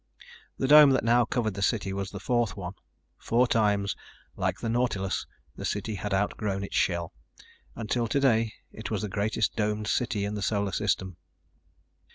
The 0.57 0.67
dome 0.67 0.89
that 0.93 1.03
now 1.03 1.25
covered 1.25 1.53
the 1.53 1.61
city 1.61 1.93
was 1.93 2.09
the 2.09 2.19
fourth 2.19 2.57
one. 2.57 2.73
Four 3.19 3.45
times, 3.45 3.95
like 4.35 4.57
the 4.57 4.67
nautilus, 4.67 5.27
the 5.55 5.63
city 5.63 5.93
had 5.93 6.11
outgrown 6.11 6.63
its 6.63 6.75
shell, 6.75 7.13
until 7.75 8.07
today 8.07 8.53
it 8.71 8.89
was 8.89 9.03
the 9.03 9.09
greatest 9.09 9.55
domed 9.55 9.85
city 9.85 10.25
in 10.25 10.33
the 10.33 10.41
Solar 10.41 10.71
System. 10.71 11.17